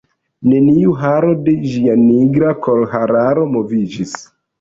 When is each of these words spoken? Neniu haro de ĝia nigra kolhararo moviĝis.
Neniu 0.51 0.93
haro 1.01 1.33
de 1.47 1.53
ĝia 1.73 1.97
nigra 2.05 2.53
kolhararo 2.69 3.45
moviĝis. 3.57 4.17